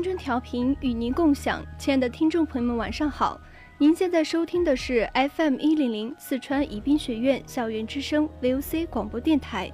[0.00, 3.38] 青春调频与您共享，亲爱的听众朋友们，晚上好！
[3.76, 5.06] 您现在收听的是
[5.36, 9.70] FM 一零零四川宜宾学院校园之声 VOC 广播电台，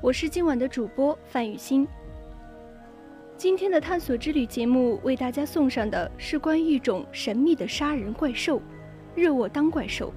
[0.00, 1.86] 我是今晚的主播范雨欣。
[3.36, 8.62] 今天的探索之旅节目为大家送上的是关于一种神秘的杀人怪兽——
[9.14, 10.10] 热沃当怪兽。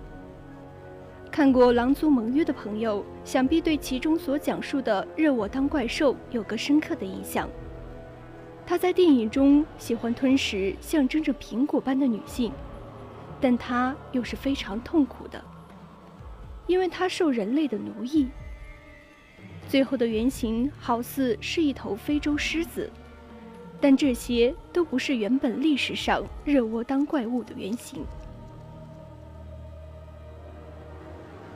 [1.29, 7.49] 看过《狼族盟约》的朋友，想必对其中所讲述的热沃当怪兽有个深刻的印象。
[8.69, 12.51] 他在电影中喜欢吞食象征着苹果般的女性，
[13.39, 15.41] 但他又是非常痛苦的，
[16.67, 18.27] 因为他受人类的奴役。
[19.69, 22.91] 最后的原型好似是一头非洲狮子，
[23.79, 28.03] 但这些都不是原本历史上热窝当怪物的原型。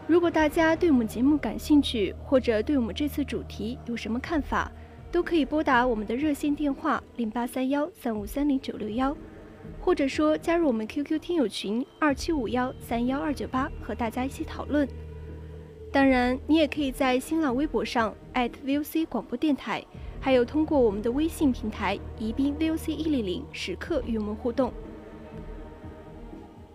[0.08, 4.72] 如果大家对我们节目感兴趣，或者对我们这次主题有什么看法？
[5.12, 9.16] 都可以拨打我们的热线电话零八三幺三五三零九六幺，
[9.82, 14.88] 或者说加入我们 QQ 听友群二七五幺三幺二九八，和大家一起讨论。
[15.92, 19.84] 当然，你也可以在新浪微博上 @VOC 广播电台，
[20.22, 24.72] 还有通过我们的微信平台宜宾 VOC 一零零时刻与我们互动。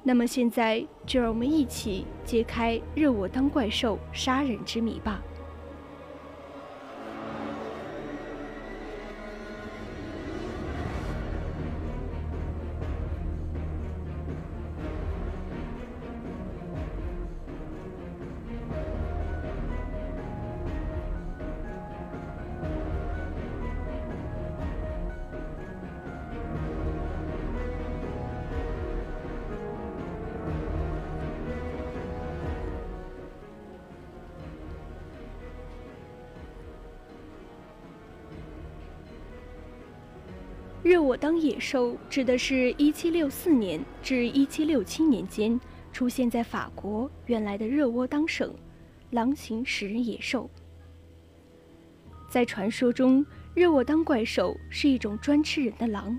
[0.02, 5.22] 那么现在，就让我们一起揭开热我当怪兽杀人之谜吧。
[40.86, 45.60] 热我当野兽指的是1764年至1767年间
[45.92, 48.54] 出现在法国原来的热窝当省
[49.10, 50.48] 狼形食人野兽。
[52.30, 56.16] 在传说中，热沃当怪兽是一种专吃人的狼，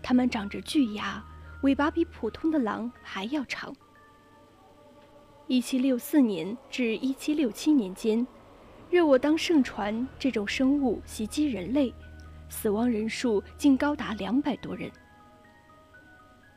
[0.00, 1.20] 它们长着巨牙，
[1.62, 3.74] 尾巴比普通的狼还要长。
[5.48, 8.24] 1764年至1767年间，
[8.90, 11.92] 热沃当盛传这种生物袭击人类。
[12.52, 14.92] 死亡人数竟高达两百多人。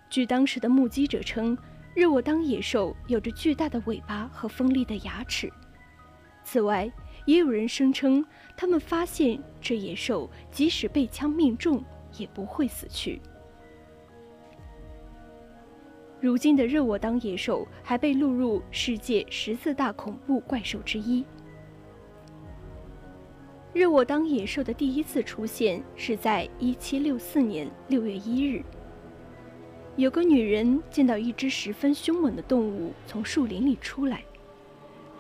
[0.10, 1.58] 据当时的目击者称，
[1.96, 5.50] 热沃当野兽有着巨大的尾巴和锋利的牙齿。
[6.44, 6.92] 此外，
[7.26, 8.24] 也有人声称，
[8.58, 11.82] 他们发现这野兽即使被枪命中，
[12.18, 13.22] 也不会死去。
[16.20, 21.26] 如今的热沃当野兽还被录入世界十四大恐怖怪兽之一。
[23.76, 28.64] 热沃当野兽的第一次出现是在1764年6月1日。
[29.98, 34.24] 有个女人见到一只十分凶猛的动物从树林里出来，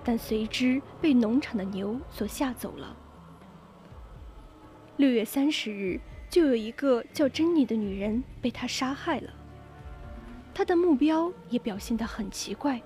[0.06, 2.96] 但随之被农场的牛所吓走了。
[5.00, 9.34] 6月30日，就有一个叫珍妮的女人被他杀害了。
[10.54, 12.82] 他的目标也表现得很奇怪。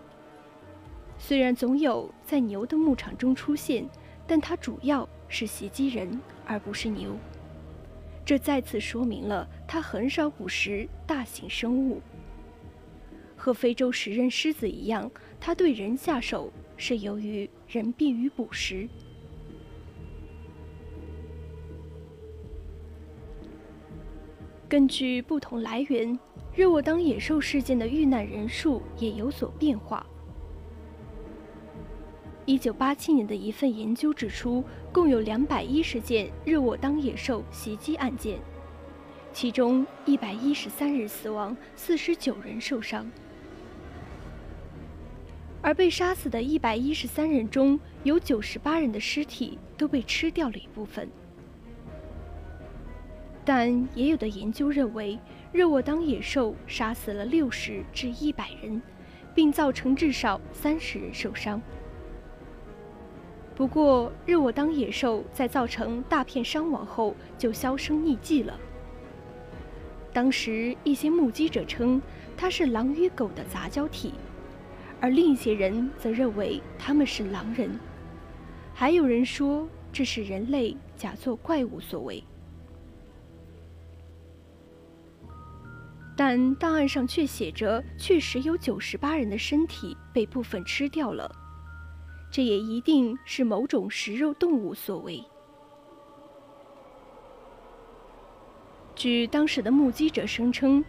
[1.20, 3.88] 虽然总有在牛的牧场中出现，
[4.26, 5.08] 但他主要。
[5.30, 7.16] 是袭击人，而不是牛。
[8.26, 12.02] 这再次说明了它很少捕食大型生物。
[13.38, 15.10] 和非洲食人狮子一样，
[15.40, 18.86] 它对人下手是由于人便于捕食。
[24.68, 26.20] 根据不同来源，
[26.54, 30.06] 热沃当野兽事件的遇难人数也有所变化。
[32.50, 38.40] 一九八七年的一份研究指出，共有两百一十件热沃当野兽袭击案件，
[39.32, 43.08] 其中一百一十三人死亡，四十九人受伤。
[45.62, 51.08] 而被杀死的一百一十三人中有九十八人的尸体都被吃掉了一部分。
[53.46, 55.20] 但也有的研究认为，
[55.52, 58.82] 热沃当野兽杀死了六十至一百人，
[59.36, 61.62] 并造成至少三十人受伤。
[63.60, 68.58] 不过，日我当野兽在造成大片伤亡后就销声匿迹了。
[70.14, 72.02] 当时一些目击者称，
[72.38, 74.14] 它是狼与狗的杂交体，
[75.02, 77.70] 而另一些人则认为他们是狼人，
[78.74, 82.24] 还有人说这是人类假作怪物所为。
[86.16, 91.30] 但档案上却写着，确实有九十八人的身体被部分吃掉了。
[92.32, 95.24] 这也一定是某种食肉动物所为。
[98.96, 100.84] 据当时的目击者声称，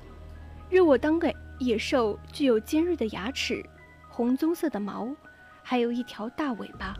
[0.69, 3.65] 热沃当的野兽具有尖锐的牙齿、
[4.09, 5.09] 红棕色的毛，
[5.63, 6.95] 还有一条大尾巴。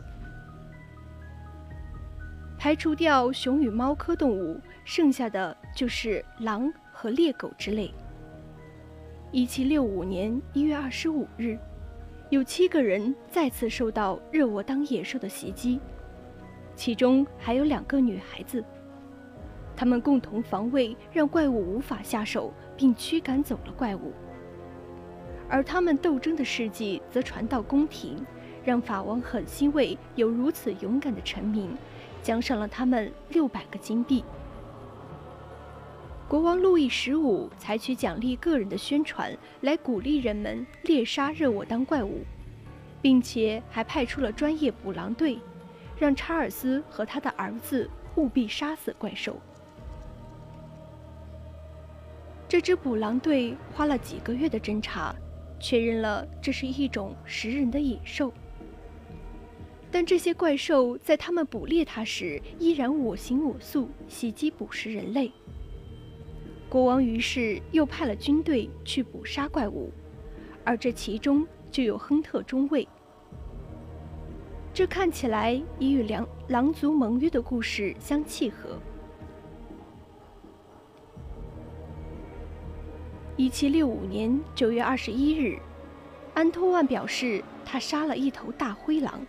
[2.57, 7.93] 排除掉熊与猫科动物，剩下的就是狼和猎狗之类。
[9.31, 11.57] 一七六五年一月二十五日。
[12.31, 15.81] 有七个人再次受到热沃当野兽的袭击，
[16.77, 18.63] 其中还有两个女孩子。
[19.75, 24.13] 他们共同防卫，让怪物无法下手，并驱赶走了怪物。
[25.49, 28.25] 而他们斗争的事迹则传到宫廷，
[28.63, 31.75] 让法王很欣慰，有如此勇敢的臣民，
[32.23, 34.23] 奖赏了他们六百个金币。
[36.31, 42.21] 国王路易十五采取奖励个人的宣传来鼓励人们猎杀热沃当怪物，
[43.01, 45.37] 并且还派出了专业捕狼队，
[45.99, 49.35] 让查尔斯和他的儿子务必杀死怪兽。
[52.47, 55.13] 这支捕狼队花了几个月的侦查，
[55.59, 58.31] 确认了这是一种食人的野兽。
[59.91, 65.29] 但这些怪兽在他们捕猎它时，依然我行我素，袭击捕食人类。
[66.71, 69.91] 国王于是又派了军队去捕杀怪物，
[70.63, 72.87] 而这其中就有亨特中尉。
[74.73, 78.79] 这看起来已与狼狼族盟约的故事相契合。
[83.35, 85.59] 一七六五年九月二十一日，
[86.33, 89.27] 安托万表示他杀了一头大灰狼，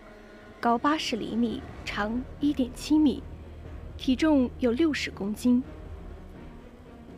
[0.61, 3.21] 高八十厘米，长一点七米，
[3.97, 5.61] 体重有六十公斤。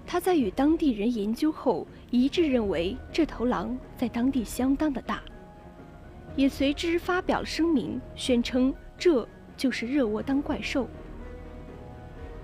[0.06, 5.22] 他在与当地人研究后，一致认为这头狼在当地相当的大，
[6.36, 10.86] 也随之发表了声明，宣称这就是热沃当怪兽，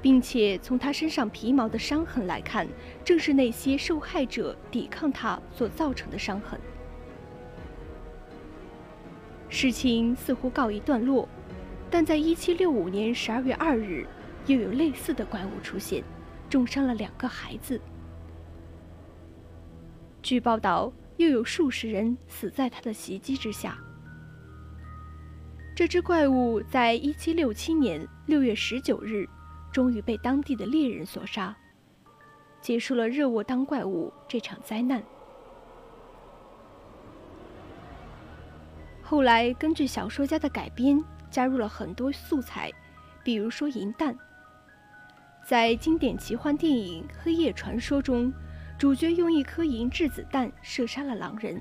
[0.00, 2.66] 并且从他身上皮毛的伤痕来看，
[3.04, 6.58] 正是那些受害者抵抗他所造成的伤痕。
[9.48, 11.28] 事情似乎告一段落，
[11.90, 14.06] 但在1765年12月2日，
[14.46, 16.02] 又有类似的怪物出现。
[16.50, 17.80] 重伤了两个孩子。
[20.20, 23.78] 据报道，又有数十人死在他的袭击之下。
[25.74, 29.26] 这只怪物在1767年6月19日，
[29.72, 31.56] 终于被当地的猎人所杀，
[32.60, 35.02] 结束了热沃当怪物这场灾难。
[39.02, 42.70] 后来，根据小说家的改编，加入了很多素材，
[43.24, 44.14] 比如说银弹。
[45.44, 48.32] 在经典奇幻电影《黑夜传说》中，
[48.78, 51.60] 主角用一颗银质子弹射杀了狼人。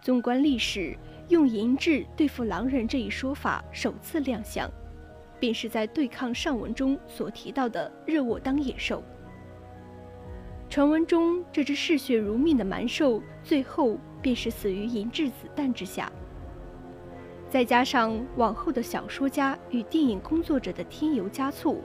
[0.00, 0.96] 纵观历史，
[1.28, 4.68] 用银质对付狼人这一说法首次亮相，
[5.38, 9.04] 便是在对抗上文中所提到的热沃当野兽。
[10.68, 16.10] 传闻中，这只嗜血如命的蛮兽最后便是死于银质子弹之下。
[17.48, 21.80] 再加上往后的小说家与电影工作者的添油加醋。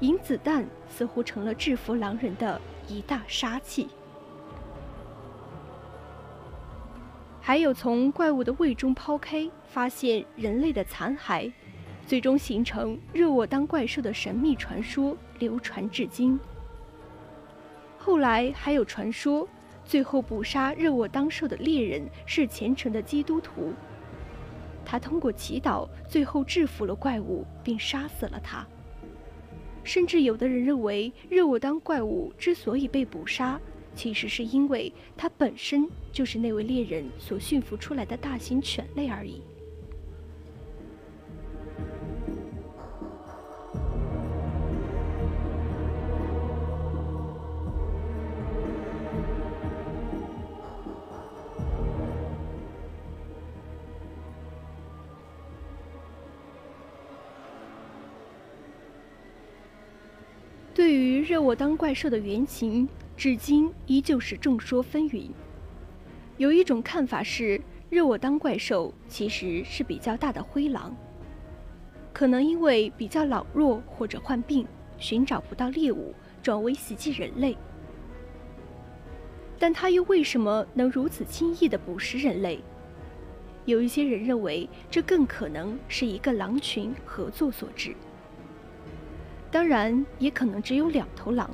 [0.00, 3.88] 银子弹似乎成了制服狼人的一大杀器。
[7.40, 11.50] 还有从怪物的胃中剖开，发现人类的残骸，
[12.06, 16.38] 最终形成热沃当怪兽的神秘传说流传至今。
[17.98, 19.48] 后来还有传说，
[19.84, 23.72] 最后捕杀热沃当兽的猎人是虔诚的基督徒，
[24.84, 28.66] 他通过祈祷，最后制服了怪物，并杀死了他。
[29.90, 33.60] 甚至有的人认为，热沃当怪物之所以被捕杀，
[33.92, 39.42] 其实是因为它本身就是那位猎人所驯服出来的大型犬类而已。
[61.50, 65.32] 于热沃当怪兽的原型，至今依旧是众说纷纭。
[66.36, 70.96] 有一种看法是，热沃当怪兽其实是比较大的灰狼，
[72.12, 74.64] 可能因为比较老弱或者患病，
[74.96, 77.58] 寻找不到猎物，转为袭击人类。
[79.58, 82.60] 但它又为什么能如此轻易地捕食人类？
[83.64, 87.92] 有一些人认为，这更可能是一个狼群合作所致。
[89.50, 91.50] 当然，也可能只有两头狼，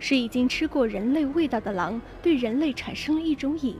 [0.00, 3.76] 是已经吃过人类味道的狼对人类产生了一种瘾，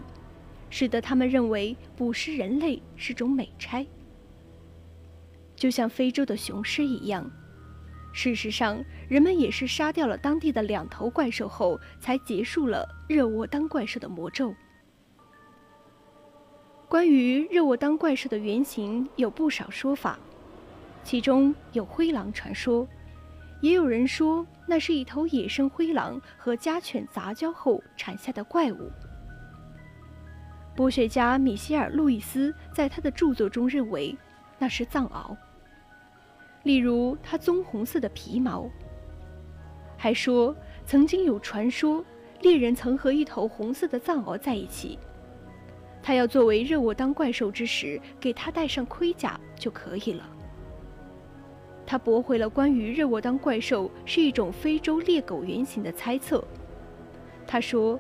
[0.71, 3.85] 使得他们认为捕食人类是种美差。
[5.57, 7.29] 就像非洲的雄狮一样，
[8.13, 14.55] 事实上，人们也是杀掉了当地的两头怪兽后，才结束了热沃当怪兽的魔咒。
[16.89, 20.17] 关于热沃当怪兽的原型有不少说法，
[21.03, 22.87] 其中有灰狼传说。
[23.61, 28.91] 也有人说，那是一头野生灰狼和家犬杂交后产下的怪物。
[30.75, 34.17] 博学家米歇尔·路易斯在他的著作中认为，
[34.59, 35.35] 那是藏獒。
[36.65, 38.69] 例如，它棕红色的皮毛。
[39.97, 42.05] 还说，曾经有传说，
[42.43, 44.99] 猎人曾和一头红色的藏獒在一起，
[46.03, 50.29] 他要作为热沃当怪兽之时，给他戴上盔甲就可以了。
[51.87, 56.43] 他驳回了关于热沃当怪兽是一种非洲猎狗原型的猜测。
[57.47, 57.99] 他说，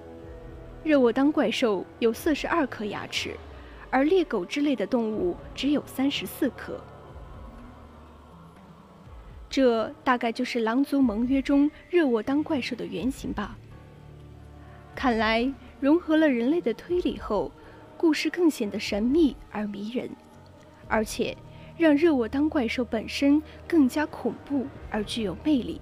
[0.82, 3.36] 热沃当怪兽有四十二颗牙齿，
[3.88, 6.80] 而猎狗之类的动物只有三十四颗。
[9.48, 13.56] 这大概就是狼族盟约中热沃当怪兽的原型吧。
[14.96, 17.52] 看来融合了人类的推理后，
[17.96, 20.10] 故事更显得神秘而迷人，
[20.88, 21.36] 而且。
[21.76, 25.80] 让热沃当怪兽本身更加恐怖而具有魅力。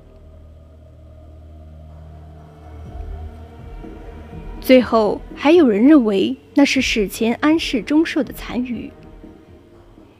[4.61, 8.91] 最后，还有人认为那是史前安氏中兽的残余，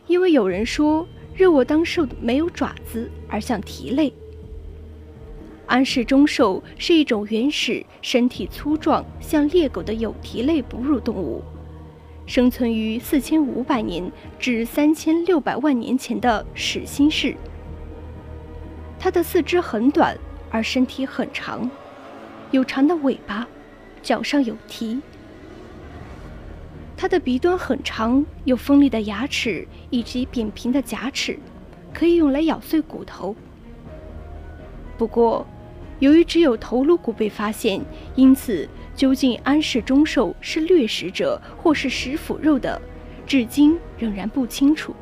[0.07, 4.13] 因为有人说热沃当兽没有爪子，而像蹄类。
[5.67, 11.43] 安氏中兽是一种原始、身体粗壮、像猎狗的有蹄类哺乳动物。
[12.27, 17.37] 生存于四千五百年至三千六百万年前的始新世。
[18.99, 20.17] 它的四肢很短，
[20.51, 21.71] 而身体很长，
[22.51, 23.47] 有长的尾巴，
[24.03, 25.01] 脚上有蹄。
[26.97, 31.39] 它的鼻端很长，有锋利的牙齿以及扁平的甲齿，
[31.93, 33.37] 可以用来咬碎骨头。
[34.97, 35.47] 不过，
[35.99, 37.83] 由于只有头颅骨被发现，
[38.17, 38.67] 因此。
[38.95, 42.81] 究竟安氏中兽是掠食者，或是食腐肉的，
[43.27, 44.95] 至今仍然不清楚。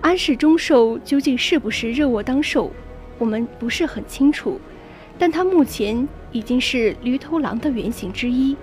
[0.00, 2.70] 安氏中兽究竟是不是热沃当兽，
[3.18, 4.60] 我们不是很清楚，
[5.18, 8.56] 但它目前已经是驴头狼的原型之一，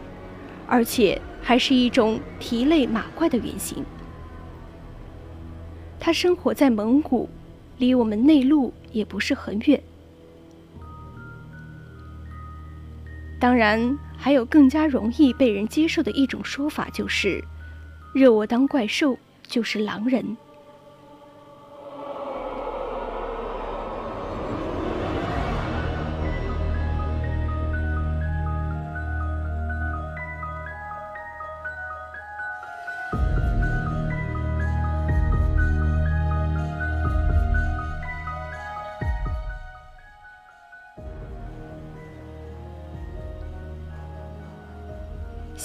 [0.66, 3.84] 而且还是一种蹄类马怪的原型。
[6.00, 7.30] 它生活在蒙古，
[7.78, 9.82] 离我们内陆也不是很远。
[13.40, 17.44] 当然，还有更加容易被人接受的一种说法，就是
[18.14, 20.36] 热我当怪兽就是狼人。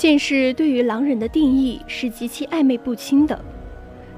[0.03, 3.41] 现世对于狼人的定义是极其暧昧不清的，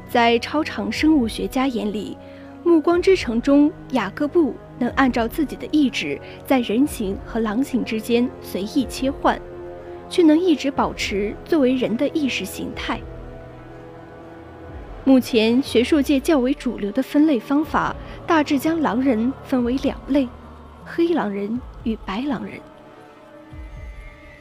[0.08, 2.16] 在超常生物学家眼里，
[2.66, 9.38] 《暮光之城》中雅各布能按照自己的意志在人形和狼形之间随意切换，
[10.08, 12.98] 却能一直保持作为人的意识形态。
[15.04, 17.94] 目前学术界较为主流的分类方法，
[18.26, 20.26] 大致将狼人分为两类：
[20.82, 22.58] 黑狼人与白狼人。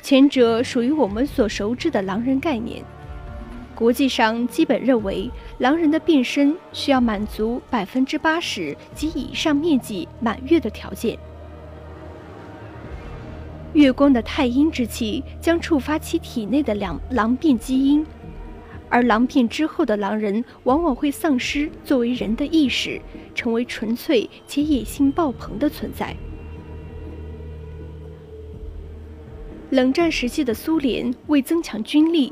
[0.03, 2.83] 前者属于我们所熟知的狼人概念，
[3.74, 11.17] 国际上基本认为，狼人的变身需要满足百分之八十及以上面积满月的条件。
[13.72, 18.05] 月光的太阴之气将触发其体内的两狼变基因，
[18.89, 23.01] 而狼变之后的狼人往往会丧失作为人的意识，
[23.33, 26.13] 成为纯粹且野心爆棚的存在。
[29.74, 32.32] 冷战时期的苏联为增强军力，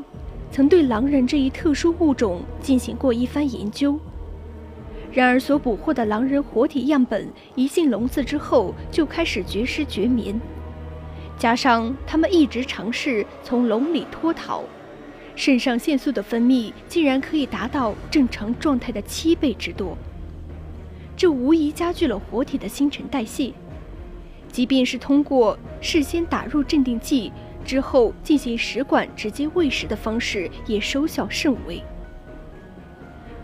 [0.52, 4.00] 曾对狼人这一特殊物种进行过一番研究。
[5.12, 10.40] 然而，所捕获的狼人活体样本一进笼子之后就开始绝食绝眠，
[11.36, 14.64] 加上他们一直尝试从笼里脱逃，
[15.36, 19.98] 肾上腺素的分泌竟然可以达到正常状态的七倍之多，
[21.18, 23.52] 这无疑加剧了活体的新陈代谢。
[24.51, 27.31] 即便是通过事先打入镇定剂
[27.63, 31.81] 之后进行食管直接喂食的方式，也收效甚微。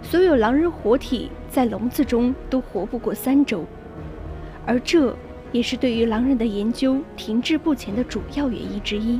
[0.01, 3.65] 所有狼人活体在笼子中都活不过三周，
[4.65, 5.15] 而这
[5.51, 9.19] 也是对于狼人的研究停滞不前的主要原因之一。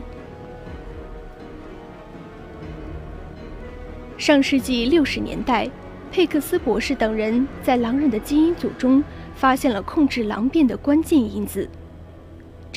[4.17, 5.69] 上世纪六十年代，
[6.11, 9.03] 佩克斯博士等人在狼人的基因组中
[9.35, 11.69] 发现了控制狼变的关键因子，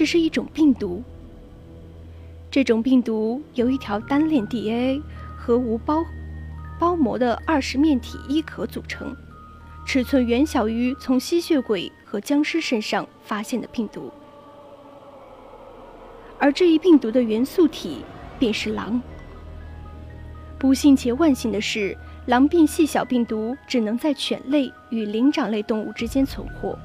[0.00, 1.02] 这是一种病毒。
[2.50, 5.02] 这种病毒由一条单链 DNA
[5.36, 6.02] 和无包。
[6.78, 9.14] 包膜的二十面体衣壳组成，
[9.84, 14.10] 尺寸远小于从吸血鬼和僵尸身上发现的病毒，
[16.38, 17.98] 而这一病毒的元素体
[18.38, 19.02] 便是狼。
[20.58, 26.78] 不幸且万幸的是，狼变细小病毒只能在犬类与灵长类动物之间存活。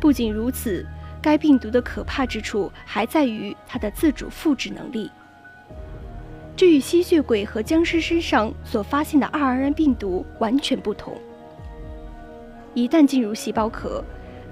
[0.00, 0.84] 不仅如此，
[1.26, 5.10] 该病毒的可怕之处还在于它的自主复制能力。
[6.54, 11.20] 这与吸血鬼和僵尸身上所发现的 RNA 病毒完全不同。
[12.74, 14.04] 一旦进入细胞壳，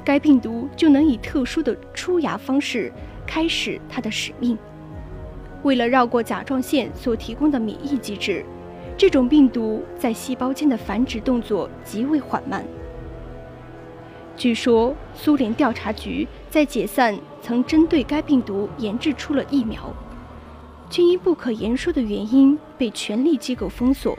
[0.04, 2.92] 该病毒就能以特殊的出芽方式
[3.24, 4.58] 开始它的使命。
[5.62, 8.44] 为了绕过甲状腺所提供的免疫机制，
[8.98, 12.64] 这种病毒在细胞间的繁殖动作极为缓慢。
[14.36, 19.92] 据说，苏联调查局在解散曾针对该病毒研制出了疫苗。
[20.90, 24.16] 却因不可言说的原因被权力机构封锁。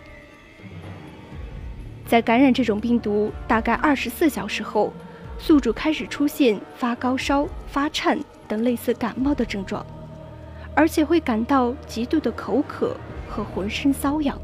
[2.06, 4.92] 在感染这种病毒大概二十四小时后，
[5.38, 9.86] 宿主开始出现发高烧、发颤等类似感冒的症状，
[10.76, 12.98] 而且会感到极度的口渴
[13.30, 14.38] 和浑身瘙痒。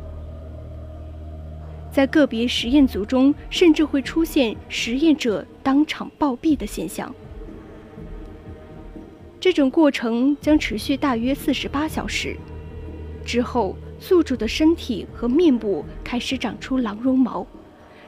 [1.92, 7.14] 在个别实验组中，甚至会出现实验者当场暴毙的现象。
[9.40, 12.38] 这种过程将持续大约四十八小时，
[13.26, 17.46] 之后宿主的身体和面部开始长出狼绒毛，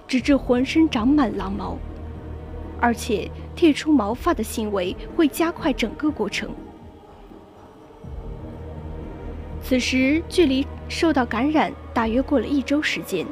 [0.08, 1.78] 直至浑身长满狼毛，
[2.80, 6.50] 而且剃出毛发的行为会加快整个过程。
[9.62, 13.26] 此时距离受到感染大约过了一周时间，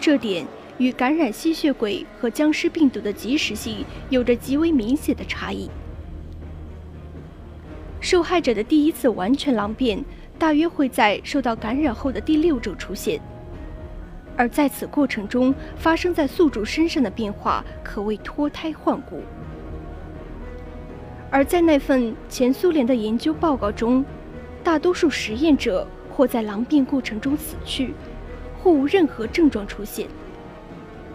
[0.00, 0.46] 这点
[0.78, 5.70] 与感染吸血鬼和僵尸病毒的及时性有着极为明显的差异。
[8.00, 10.02] 受害者的第一次完全狼变
[10.38, 13.20] 大约会在受到感染后的第六周出现，
[14.38, 19.20] 而在此过程中发生在宿主身上的变化可谓脱胎换骨。
[21.30, 24.02] 而在那份前苏联的研究报告中，
[24.64, 27.92] 大多数实验者或在狼变过程中死去，
[28.62, 30.06] 或无任何症状出现，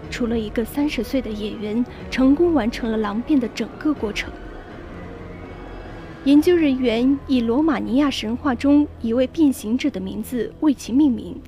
[0.10, 4.32] 除了一个三十岁的演员成功完成了狼变的整个过程。
[6.24, 11.40] 研究人员以罗马尼亚神话中一位变形者的名字为其命名，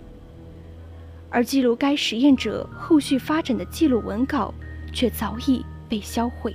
[1.31, 4.53] 而记录该实验者后续发展的记录文稿
[4.93, 6.53] 却早已被销毁。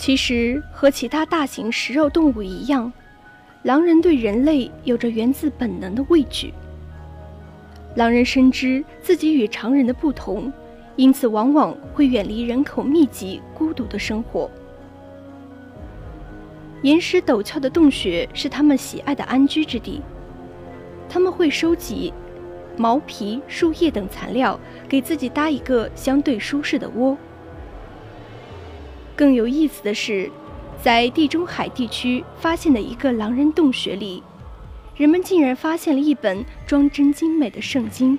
[0.00, 2.90] 其实和其他大型食肉动物一样，
[3.64, 6.54] 狼人对人类有着源自本能的畏惧。
[7.96, 10.50] 狼人深知自己与常人的不同，
[10.96, 14.50] 因此往往会远离人口密集、孤独的生活。
[16.80, 20.00] 岩石陡峭的洞穴是他们喜爱的安居之地，
[21.10, 22.10] 他们会收集
[22.74, 24.58] 毛皮、树叶等材料，
[24.88, 27.14] 给自己搭一个相对舒适的窝。
[29.20, 30.30] 更有意思的是，
[30.82, 34.22] 在地中海地区发现的一个狼人洞穴里，
[34.96, 38.18] 人们竟然发现了一本装帧精美的圣经。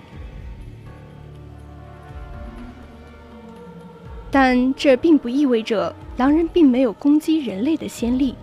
[4.29, 8.35] 但这并不意味着狼人并没有攻击人类的先例。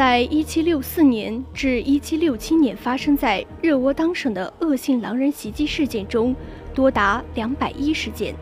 [0.00, 6.34] 在1764年至1767年发生在热窝当省的恶性狼人袭击事件中，
[6.74, 8.34] 多达210件，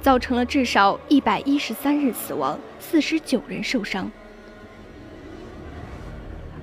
[0.00, 4.10] 造成了至少113人死亡，49人受伤。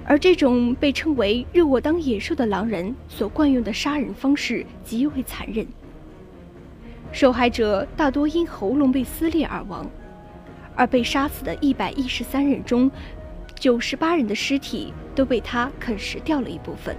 [0.03, 5.67] 而这种被称为“热沃当野兽”的狼人所惯用的杀人方式极为残忍，
[7.12, 9.86] 受害者大多因喉咙被撕裂而亡，
[10.75, 12.89] 而被杀死的113人中
[13.63, 16.93] ，98人的尸体都被他啃食掉了一部分。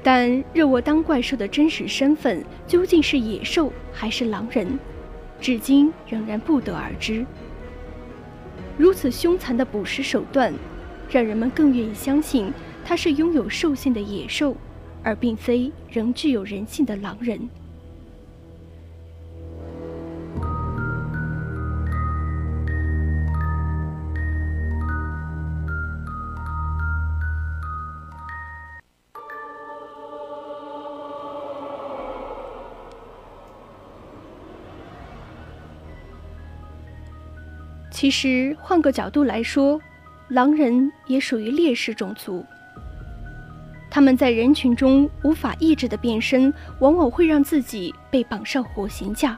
[0.00, 4.78] 但热沃当怪兽的真实身份究竟是野兽还是狼人，
[5.40, 7.26] 至今仍然不得而知。
[8.76, 10.54] 如此凶残的捕食手段，
[11.10, 12.52] 让人们更愿意相信
[12.84, 14.56] 它是拥有兽性的野兽，
[15.02, 17.48] 而并非仍具有人性的狼人。
[38.00, 39.80] 其实，换个角度来说，
[40.28, 42.46] 狼人也属于劣势种族。
[43.90, 49.36] 他们在人群中无法抑制的变身，往往会让自己被绑上火刑架。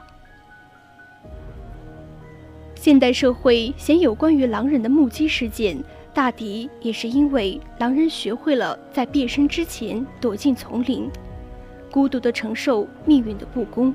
[2.75, 11.09] 现代社会鲜有关于狼人的目击事件，大抵也是因为狼人学会了在变身之前躲进丛林，
[11.89, 13.91] 孤独的承受命运的不公。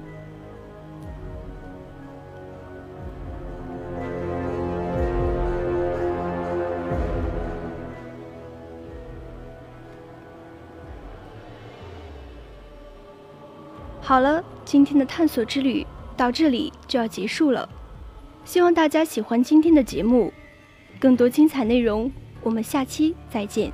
[14.07, 15.85] 好了，今天的探索之旅
[16.17, 17.69] 到这里就要结束了。
[18.45, 20.33] 希望大家喜欢今天的节目，
[21.01, 22.09] 更多精彩内容，
[22.41, 23.73] 我们下期再见。